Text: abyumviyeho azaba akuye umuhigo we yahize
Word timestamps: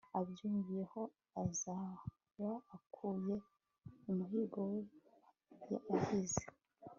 abyumviyeho 0.19 1.01
azaba 1.43 2.51
akuye 2.77 3.35
umuhigo 4.09 4.59
we 4.71 4.79
yahize 5.89 6.45